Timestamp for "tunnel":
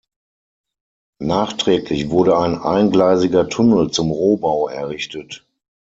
3.49-3.91